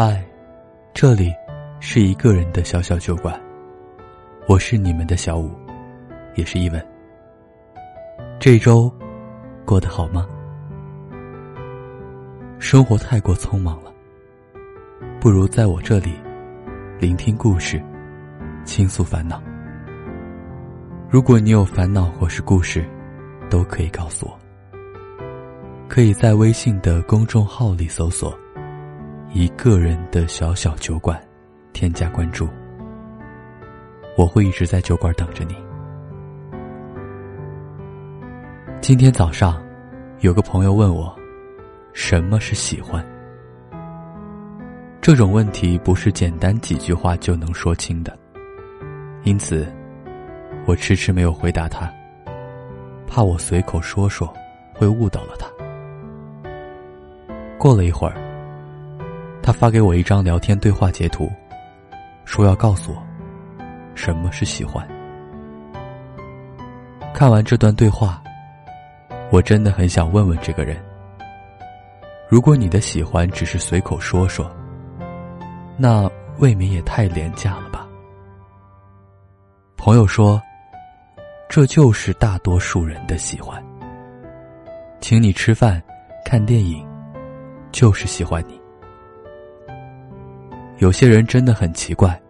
[0.00, 0.24] 嗨，
[0.94, 1.34] 这里
[1.80, 3.36] 是一个人的小小酒馆，
[4.46, 5.50] 我是你们的小五，
[6.36, 6.86] 也是一文。
[8.38, 8.88] 这周
[9.64, 10.24] 过得好吗？
[12.60, 13.92] 生活太过匆忙了，
[15.20, 16.12] 不如在我这里
[17.00, 17.82] 聆听故事，
[18.64, 19.42] 倾诉烦恼。
[21.10, 22.88] 如果你有烦恼或是故事，
[23.50, 24.38] 都可以告诉我。
[25.88, 28.32] 可以在微信的公众号里搜索
[29.30, 31.20] “一个人的小小酒馆”，
[31.74, 32.48] 添加关注。
[34.16, 35.54] 我会一直在酒馆等着你。
[38.80, 39.62] 今天早上，
[40.20, 41.14] 有个朋友问我
[41.92, 43.04] ：“什么是喜欢？”
[45.00, 48.18] 这种问题不是简单几句话就能说清的，
[49.24, 49.70] 因此，
[50.66, 51.92] 我迟迟没有回答他，
[53.06, 54.32] 怕我随口说说
[54.74, 55.46] 会误导了他。
[57.58, 58.14] 过了一会儿，
[59.48, 61.32] 他发给我一张聊天对话截图，
[62.26, 63.02] 说要告诉我
[63.94, 64.86] 什么是喜欢。
[67.14, 68.22] 看完这段对话，
[69.32, 70.76] 我真的很想问问这个人：
[72.28, 74.54] 如果你的喜欢只是随口说说，
[75.78, 76.06] 那
[76.40, 77.88] 未免也太廉价了吧？
[79.78, 80.38] 朋友说，
[81.48, 83.64] 这就是大多数人的喜欢。
[85.00, 85.82] 请你吃饭，
[86.22, 86.86] 看电影。
[87.72, 88.57] 就是喜欢你。
[90.78, 92.20] 有些人真的很奇怪，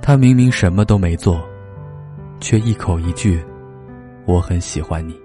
[0.00, 1.44] 他明明什么都没做，
[2.40, 3.44] 却一口一句
[4.26, 5.20] “我很喜欢你”。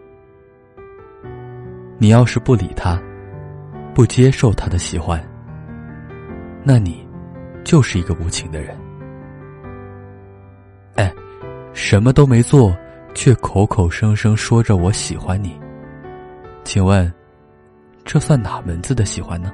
[2.00, 3.00] 你要是不理他，
[3.94, 5.24] 不接受他的喜欢，
[6.64, 7.08] 那你
[7.64, 8.76] 就是一个无情的人。
[10.96, 11.14] 哎，
[11.72, 12.76] 什么都没做，
[13.14, 15.60] 却口口声声说着“我喜欢你”，
[16.66, 17.14] 请问？
[18.04, 19.52] 这算哪门子的喜欢呢？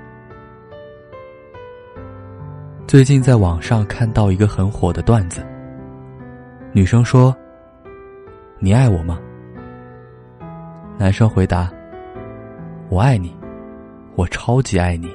[2.93, 5.43] 最近在网上看到一个很火的段子。
[6.71, 7.35] 女生说
[8.61, 9.19] ：“你爱我吗？”
[10.95, 11.73] 男生回答
[12.89, 13.35] ：“我爱你，
[14.13, 15.09] 我超级爱你，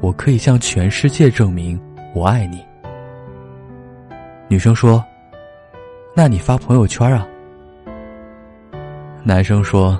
[0.00, 1.80] 我可以向全世界证明
[2.16, 2.60] 我爱你。”
[4.50, 5.04] 女生说
[6.16, 7.24] ：“那你发朋友圈啊？”
[9.22, 9.96] 男生说：“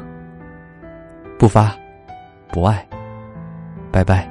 [1.39, 1.73] 不发。”
[2.51, 2.85] 不爱，
[3.93, 4.29] 拜拜。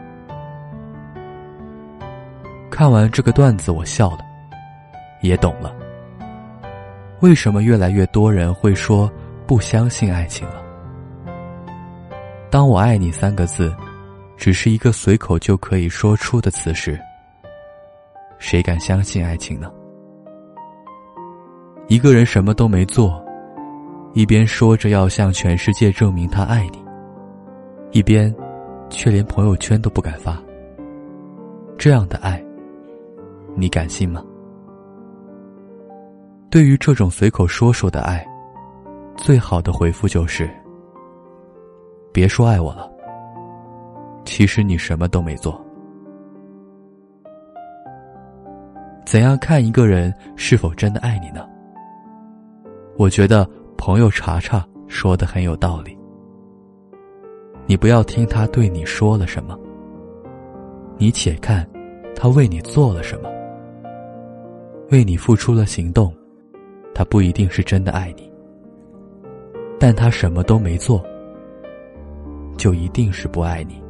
[2.82, 4.26] 看完这个段子，我笑了，
[5.22, 5.72] 也懂了。
[7.20, 9.08] 为什么越来越多人会说
[9.46, 10.56] 不相信爱情了？
[12.50, 13.72] 当我爱你三个字，
[14.36, 17.00] 只是一个随口就可以说出的词时，
[18.40, 19.72] 谁敢相信爱情呢？
[21.88, 23.24] 一个人什么都没做，
[24.16, 26.84] 一边说着要向全世界证明他爱你。
[27.92, 28.36] 一边，
[28.90, 30.36] 却连朋友圈都不敢发。
[31.78, 32.44] 这样的爱，
[33.56, 34.24] 你敢信吗？
[36.50, 38.26] 对于这种随口说说的爱，
[39.16, 40.50] 最好的回复就是：
[42.12, 42.92] 别说爱我了。
[44.26, 45.64] 其实你什么都没做。
[49.06, 51.46] 怎样看一个人是否真的爱你呢？
[52.98, 55.98] 我觉得朋友查查说的很有道理。
[57.66, 59.58] 你不要听他对你说了什么，
[60.98, 61.68] 你且看
[62.16, 63.30] 他为你做了什么。
[64.92, 66.14] 为你付出了行动，
[66.94, 68.30] 他不一定是真的爱你，
[69.80, 71.02] 但他什么都没做，
[72.58, 73.82] 就一定是不爱你。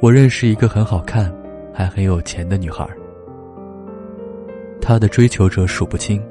[0.00, 1.34] 我认识一个很好看
[1.74, 2.88] 还很有钱的女孩，
[4.80, 6.22] 她的追求者数不清，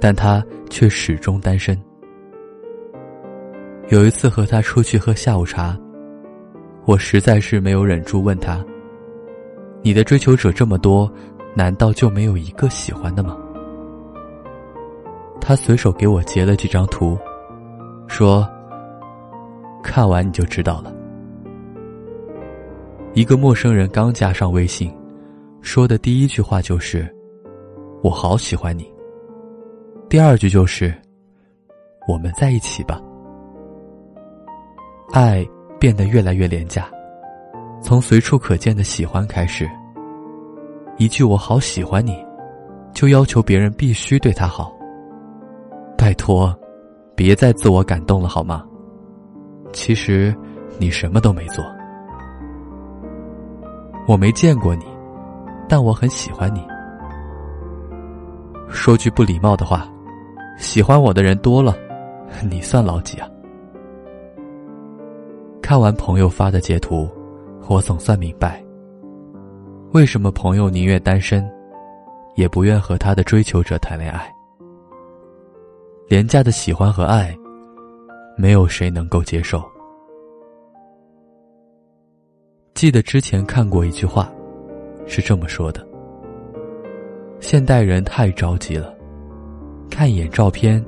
[0.00, 1.80] 但她却始终单身。
[3.90, 5.78] 有一次和他出去喝下午茶，
[6.84, 8.64] 我实在是没有忍住问他
[9.82, 11.10] ：“你的追求者这么多，
[11.54, 13.36] 难道就没有一个喜欢的吗？”
[15.40, 17.18] 他随手给我截了几张图，
[18.06, 18.46] 说
[19.82, 20.94] ：“看完你就知道了。”
[23.14, 24.94] 一个陌生人刚加上微信，
[25.62, 27.12] 说的第一句话就是
[28.04, 28.88] ：“我好喜欢你。”
[30.08, 30.94] 第二句就是
[32.06, 33.00] ：“我们在一起吧。”
[35.12, 35.44] 爱
[35.80, 36.88] 变得越来越廉价，
[37.82, 39.68] 从随处可见的喜欢开始。
[40.98, 42.22] 一句“我好喜欢你”，
[42.92, 44.72] 就要求别人必须对他好。
[45.96, 46.54] 拜托，
[47.14, 48.64] 别再自我感动了好吗？
[49.72, 50.34] 其实
[50.78, 51.64] 你什么都没做。
[54.06, 54.84] 我没见过你，
[55.68, 56.66] 但我很喜欢你。
[58.68, 59.88] 说句不礼貌的话，
[60.58, 61.76] 喜欢我的人多了，
[62.50, 63.28] 你算老几啊？
[65.62, 67.08] 看完朋友发的截图，
[67.70, 68.60] 我总算明白，
[69.92, 71.48] 为什么朋友宁愿单身，
[72.34, 74.28] 也不愿和他的追求者谈恋爱。
[76.08, 77.32] 廉价的喜欢和爱，
[78.36, 79.62] 没有谁能够接受。
[82.74, 84.28] 记得之前看过一句话，
[85.06, 85.86] 是这么说的：
[87.38, 88.92] 现代人太着急了，
[89.88, 90.84] 看一眼照片，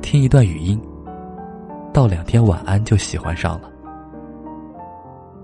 [0.00, 0.82] 听一段语音，
[1.92, 3.71] 到两天晚安就喜欢上了。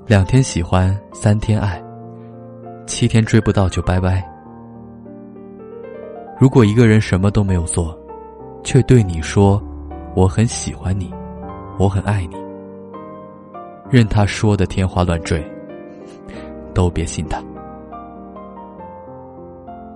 [0.09, 1.85] 两天喜欢，三天爱，
[2.87, 4.27] 七天追不到就拜拜。
[6.41, 7.95] 如果一个人什么都没有做，
[8.65, 9.63] 却对你说
[10.17, 11.13] ：“我很喜欢你，
[11.79, 12.37] 我很爱你。”
[13.93, 15.47] 任他说的天花乱坠，
[16.73, 17.39] 都别信他。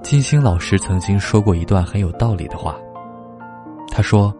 [0.03, 2.76] 金星老师曾经说过一段很有道理的话。
[3.91, 4.31] 他说：“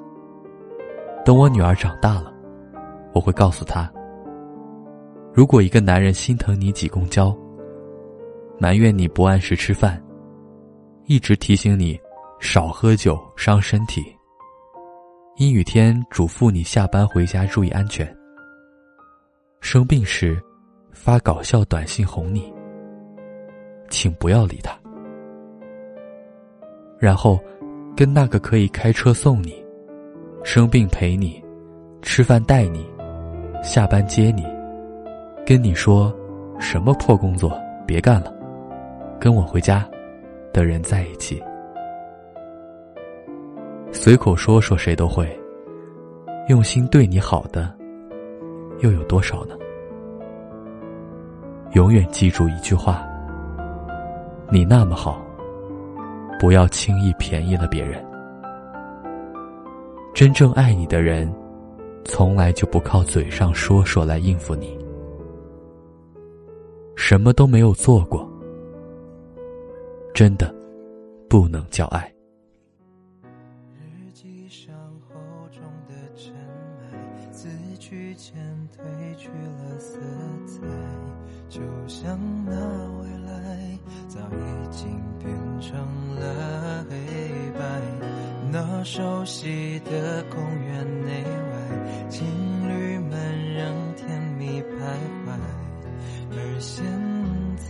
[1.25, 2.31] 等我女儿长大了，
[3.15, 3.91] 我会告诉她。”
[5.35, 7.35] 如果一个男人心疼你挤公交，
[8.59, 10.03] 埋怨你不按时吃饭，
[11.07, 11.99] 一直提醒你
[12.39, 14.05] 少喝酒伤身体，
[15.37, 18.15] 阴雨天嘱咐你下班回家注意安全，
[19.63, 20.39] 生病时
[20.91, 22.53] 发搞笑短信哄你，
[23.89, 24.79] 请不要理他。
[26.99, 27.41] 然后
[27.97, 29.65] 跟那个可以开车送你、
[30.45, 31.43] 生病陪你、
[32.03, 32.87] 吃饭带你、
[33.63, 34.45] 下班接你。
[35.45, 36.15] 跟你说，
[36.61, 37.53] 什么破工作
[37.85, 38.33] 别干了，
[39.19, 39.85] 跟我回家
[40.53, 41.43] 的人在一起。
[43.91, 45.29] 随口说说谁都会，
[46.49, 47.75] 用心对你好的
[48.79, 49.57] 又有多少呢？
[51.73, 53.05] 永远记住一句话：
[54.49, 55.21] 你那么好，
[56.39, 58.03] 不要轻易便宜了别人。
[60.15, 61.31] 真正爱你的人，
[62.05, 64.81] 从来就不靠嘴上说说来应付你。
[66.97, 68.29] 什么都没有做过，
[70.15, 70.55] 真的
[71.29, 72.13] 不能叫爱。
[73.75, 74.75] 日记上
[75.09, 75.15] 厚
[75.51, 76.33] 重的尘
[76.81, 77.49] 埃，字
[77.79, 78.37] 句间
[78.77, 78.83] 褪
[79.17, 79.99] 去了色
[80.47, 80.61] 彩，
[81.49, 82.53] 就像那
[83.01, 83.79] 未来
[84.09, 85.31] 早已经变
[85.61, 85.77] 成
[86.15, 86.97] 了黑
[87.59, 87.61] 白。
[88.51, 92.27] 那熟悉的公园内外，情
[92.69, 94.77] 侣们仍甜蜜徘
[95.22, 95.22] 徊，
[96.35, 96.83] 而现
[97.57, 97.67] 在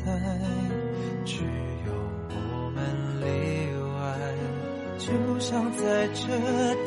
[1.25, 1.44] 只
[1.87, 1.93] 有
[2.31, 2.79] 我们
[3.20, 3.25] 例
[3.97, 4.00] 外，
[4.99, 5.06] 就
[5.41, 6.20] 像在这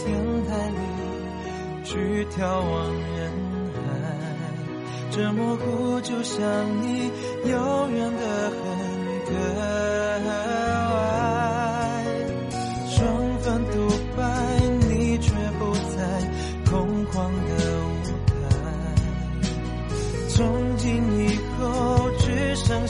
[0.03, 0.05] 电
[0.45, 0.79] 台里
[1.83, 3.17] 去眺望人
[3.73, 3.77] 海，
[5.11, 6.41] 这模糊就像
[6.81, 7.11] 你
[7.49, 8.55] 遥远的很
[9.25, 9.29] 可
[9.61, 9.63] 爱，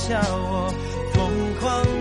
[0.08, 0.72] 叫我
[1.14, 1.95] 疯狂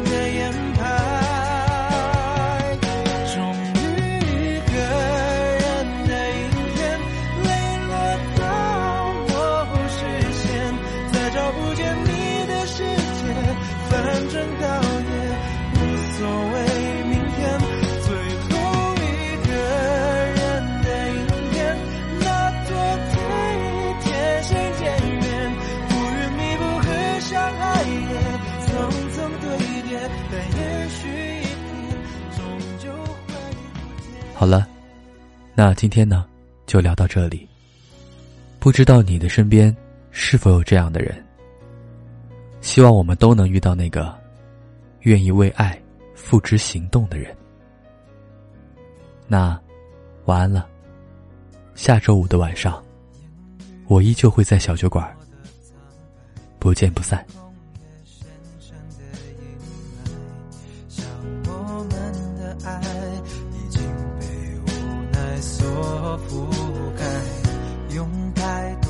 [34.44, 34.68] 好了，
[35.54, 36.26] 那今天呢，
[36.66, 37.48] 就聊到这里。
[38.58, 39.74] 不知道你的身边
[40.10, 41.16] 是否有这样的人？
[42.60, 44.14] 希望我们都能遇到那个
[45.00, 45.80] 愿意为爱
[46.14, 47.34] 付之行动的人。
[49.26, 49.58] 那
[50.26, 50.68] 晚安了。
[51.74, 52.84] 下周五的晚上，
[53.86, 55.10] 我依旧会在小酒馆，
[56.58, 57.24] 不见不散。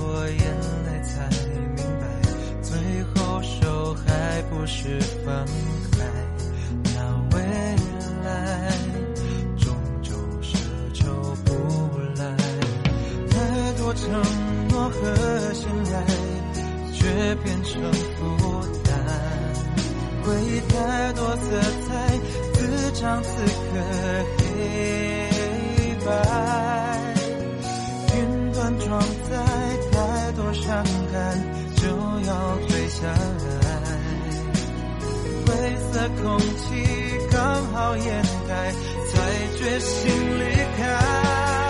[0.07, 0.45] 我眼
[0.85, 1.13] 泪才
[1.49, 1.55] 明
[2.01, 2.03] 白，
[2.63, 2.69] 最
[3.15, 5.47] 后手还不是放
[5.93, 5.97] 开。
[6.95, 6.97] 那
[7.33, 7.37] 未
[8.25, 8.29] 来
[9.57, 10.57] 终究奢
[10.93, 11.03] 求
[11.45, 11.51] 不
[12.17, 12.23] 来，
[13.31, 13.35] 太
[13.79, 14.03] 多承
[14.69, 15.95] 诺和信赖。
[17.05, 18.91] 却变成负担。
[20.23, 22.19] 回忆太多色彩，
[22.55, 23.53] 自唱此刻
[24.39, 24.43] 黑
[36.09, 38.73] 空气刚好掩盖
[39.09, 40.45] 才决心离
[40.77, 41.64] 开。